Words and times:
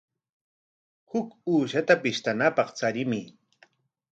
Huk 1.11 1.27
uushata 1.53 1.97
pishtanapaq 2.03 2.69
charimuy. 2.77 3.25